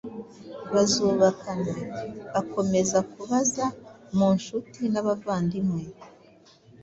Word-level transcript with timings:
bazubakana. 0.73 1.73
Akomeza 2.41 2.97
kubaza 3.11 3.65
mu 4.17 4.27
nshuti 4.37 4.81
n’abavandimwe 4.93 5.81